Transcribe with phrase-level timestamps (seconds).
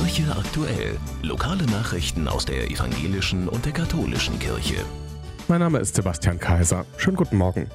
[0.00, 0.96] Kirche aktuell.
[1.22, 4.76] Lokale Nachrichten aus der evangelischen und der katholischen Kirche.
[5.46, 6.86] Mein Name ist Sebastian Kaiser.
[6.96, 7.66] Schönen guten Morgen.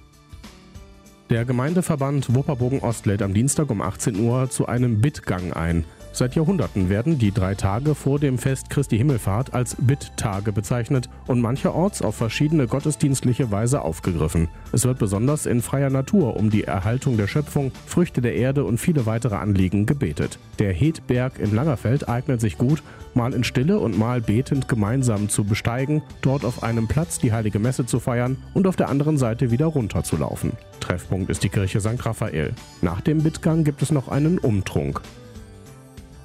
[1.28, 5.83] der Gemeindeverband Wupperbogen-Ost lädt am Dienstag um 18 Uhr zu einem Bittgang ein.
[6.16, 11.41] Seit Jahrhunderten werden die drei Tage vor dem Fest Christi Himmelfahrt als Bitttage bezeichnet und
[11.41, 14.47] mancherorts auf verschiedene gottesdienstliche Weise aufgegriffen.
[14.71, 18.77] Es wird besonders in freier Natur um die Erhaltung der Schöpfung, Früchte der Erde und
[18.77, 20.39] viele weitere Anliegen gebetet.
[20.58, 22.81] Der Hetberg in Langerfeld eignet sich gut,
[23.13, 27.59] mal in Stille und mal betend gemeinsam zu besteigen, dort auf einem Platz die heilige
[27.59, 30.53] Messe zu feiern und auf der anderen Seite wieder runterzulaufen.
[30.80, 32.05] Treffpunkt ist die Kirche St.
[32.05, 32.54] Raphael.
[32.81, 35.02] Nach dem Bittgang gibt es noch einen Umtrunk.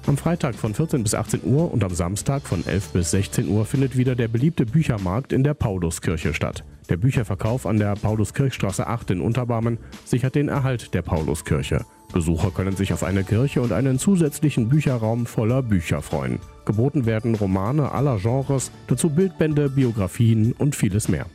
[0.07, 3.65] Am Freitag von 14 bis 18 Uhr und am Samstag von 11 bis 16 Uhr
[3.65, 6.63] findet wieder der beliebte Büchermarkt in der Pauluskirche statt.
[6.89, 11.85] Der Bücherverkauf an der Pauluskirchstraße 8 in Unterbarmen sichert den Erhalt der Pauluskirche.
[12.11, 16.39] Besucher können sich auf eine Kirche und einen zusätzlichen Bücherraum voller Bücher freuen.
[16.65, 21.27] Geboten werden Romane aller Genres, dazu Bildbände, Biografien und vieles mehr.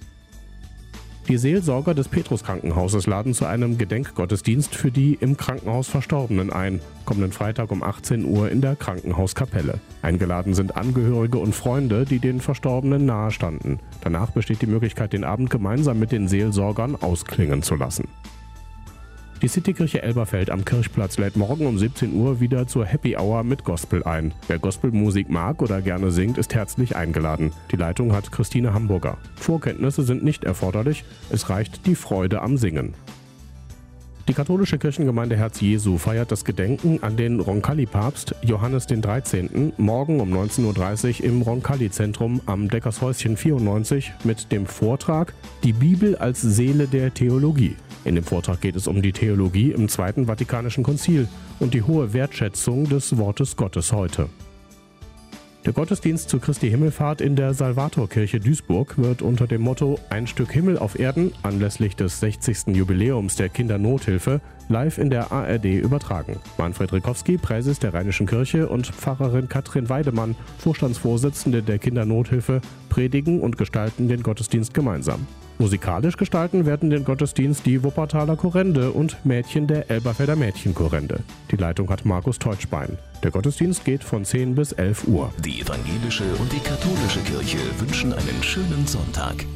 [1.29, 7.33] Die Seelsorger des Petruskrankenhauses laden zu einem Gedenkgottesdienst für die im Krankenhaus Verstorbenen ein, kommenden
[7.33, 9.81] Freitag um 18 Uhr in der Krankenhauskapelle.
[10.03, 13.81] Eingeladen sind Angehörige und Freunde, die den Verstorbenen nahestanden.
[14.03, 18.07] Danach besteht die Möglichkeit, den Abend gemeinsam mit den Seelsorgern ausklingen zu lassen.
[19.43, 23.65] Die Citykirche Elberfeld am Kirchplatz lädt morgen um 17 Uhr wieder zur Happy Hour mit
[23.65, 24.33] Gospel ein.
[24.49, 27.53] Wer Gospelmusik mag oder gerne singt, ist herzlich eingeladen.
[27.71, 29.19] Die Leitung hat Christine Hamburger.
[29.35, 32.95] Vorkenntnisse sind nicht erforderlich, es reicht die Freude am Singen.
[34.29, 39.73] Die katholische Kirchengemeinde Herz Jesu feiert das Gedenken an den Roncalli-Papst Johannes 13.
[39.77, 45.33] morgen um 19.30 Uhr im Roncalli-Zentrum am Deckershäuschen 94 mit dem Vortrag
[45.63, 47.77] Die Bibel als Seele der Theologie.
[48.05, 51.29] In dem Vortrag geht es um die Theologie im Zweiten Vatikanischen Konzil
[51.61, 54.29] und die hohe Wertschätzung des Wortes Gottes heute.
[55.66, 60.53] Der Gottesdienst zu Christi Himmelfahrt in der Salvatorkirche Duisburg wird unter dem Motto Ein Stück
[60.53, 62.69] Himmel auf Erden anlässlich des 60.
[62.69, 66.37] Jubiläums der Kindernothilfe live in der ARD übertragen.
[66.56, 73.59] Manfred Rikowski, Präses der Rheinischen Kirche und Pfarrerin Katrin Weidemann, Vorstandsvorsitzende der Kindernothilfe, predigen und
[73.59, 75.27] gestalten den Gottesdienst gemeinsam.
[75.59, 81.21] Musikalisch gestalten werden den Gottesdienst die Wuppertaler Chorende und Mädchen der Elberfelder Mädchenchorende.
[81.50, 82.99] Die Leitung hat Markus Teutschbein.
[83.22, 85.33] Der Gottesdienst geht von 10 bis 11 Uhr.
[85.45, 89.47] Die evangelische und die katholische Kirche wünschen einen schönen Sonntag.